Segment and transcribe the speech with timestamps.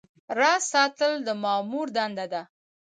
[0.39, 2.41] راز ساتل د مامور دنده ده